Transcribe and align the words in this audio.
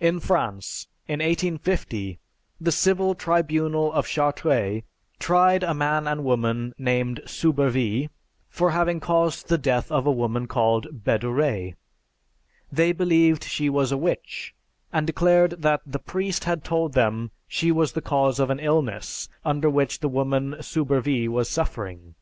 In 0.00 0.20
France, 0.20 0.86
in 1.08 1.20
1850, 1.20 2.18
the 2.60 2.70
Civil 2.70 3.14
Tribunal 3.14 3.90
of 3.94 4.06
Chartres 4.06 4.82
tried 5.18 5.62
a 5.62 5.72
man 5.72 6.06
and 6.06 6.24
woman 6.24 6.74
named 6.76 7.22
Soubervie 7.24 8.10
for 8.50 8.72
having 8.72 9.00
caused 9.00 9.48
the 9.48 9.56
death 9.56 9.90
of 9.90 10.06
a 10.06 10.12
woman 10.12 10.46
called 10.46 11.02
Bedouret. 11.04 11.72
They 12.70 12.92
believed 12.92 13.44
she 13.44 13.70
was 13.70 13.90
a 13.90 13.96
witch, 13.96 14.54
and 14.92 15.06
declared 15.06 15.62
that 15.62 15.80
the 15.86 15.98
priest 15.98 16.44
had 16.44 16.64
told 16.64 16.92
them 16.92 17.30
she 17.48 17.72
was 17.72 17.92
the 17.92 18.02
cause 18.02 18.38
of 18.38 18.50
an 18.50 18.60
illness 18.60 19.30
under 19.42 19.70
which 19.70 20.00
the 20.00 20.08
woman 20.10 20.54
Soubervie 20.60 21.28
was 21.28 21.48
suffering. 21.48 22.14